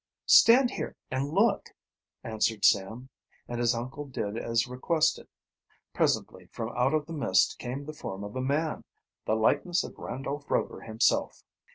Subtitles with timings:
[0.25, 1.69] "Stand here and look,"
[2.23, 3.09] answered Sam,
[3.47, 5.27] and his uncle did as requested.
[5.93, 8.83] Presently from out of the mist came the form of a man
[9.25, 11.43] the likeness of Randolph Rover himself!